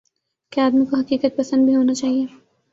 کہ 0.51 0.59
آدمی 0.59 0.85
کو 0.85 0.95
حقیقت 0.95 1.37
پسند 1.37 1.65
بھی 1.65 1.75
ہونا 1.75 1.93
چاہیے۔ 1.93 2.25